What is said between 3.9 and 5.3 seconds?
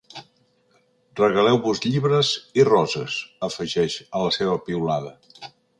a la seva piulada.